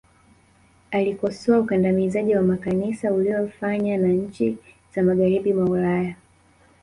alikosoa 0.91 1.59
ukandamizaji 1.59 2.35
wa 2.35 2.41
makanisa 2.41 3.13
uliyofanya 3.13 3.97
na 3.97 4.07
nchi 4.07 4.57
za 4.95 5.03
magharibi 5.03 5.53
mwa 5.53 5.69
ulaya 5.69 6.15